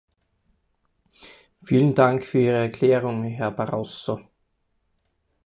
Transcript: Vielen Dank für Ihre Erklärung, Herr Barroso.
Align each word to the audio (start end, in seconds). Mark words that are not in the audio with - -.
Vielen 1.61 1.93
Dank 1.93 2.25
für 2.25 2.39
Ihre 2.39 2.55
Erklärung, 2.57 3.23
Herr 3.25 3.51
Barroso. 3.51 4.19